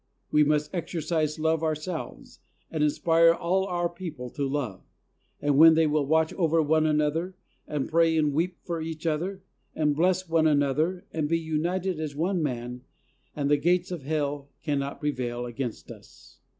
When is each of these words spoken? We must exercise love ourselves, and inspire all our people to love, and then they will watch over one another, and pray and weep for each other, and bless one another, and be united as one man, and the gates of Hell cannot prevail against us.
We 0.31 0.43
must 0.43 0.73
exercise 0.73 1.37
love 1.37 1.61
ourselves, 1.61 2.39
and 2.71 2.83
inspire 2.83 3.35
all 3.35 3.65
our 3.67 3.87
people 3.87 4.31
to 4.31 4.47
love, 4.47 4.81
and 5.39 5.61
then 5.61 5.75
they 5.75 5.85
will 5.85 6.07
watch 6.07 6.33
over 6.33 6.59
one 6.59 6.87
another, 6.87 7.35
and 7.67 7.87
pray 7.87 8.17
and 8.17 8.33
weep 8.33 8.57
for 8.63 8.81
each 8.81 9.05
other, 9.05 9.43
and 9.75 9.95
bless 9.95 10.27
one 10.27 10.47
another, 10.47 11.05
and 11.11 11.29
be 11.29 11.37
united 11.37 11.99
as 11.99 12.15
one 12.15 12.41
man, 12.41 12.81
and 13.35 13.47
the 13.47 13.57
gates 13.57 13.91
of 13.91 14.01
Hell 14.01 14.49
cannot 14.63 15.01
prevail 15.01 15.45
against 15.45 15.91
us. 15.91 16.39